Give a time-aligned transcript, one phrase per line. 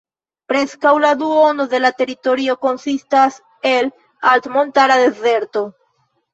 [0.51, 3.39] Preskaŭ la duono de la teritorio konsistas
[3.75, 3.95] el
[4.35, 5.67] altmontara dezerto.